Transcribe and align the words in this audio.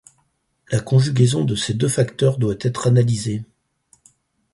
La 0.71 0.79
conjugaison 0.79 1.45
de 1.45 1.53
ces 1.53 1.75
deux 1.75 1.87
facteurs 1.87 2.39
doit 2.39 2.55
être 2.61 2.87
analysée. 2.87 3.43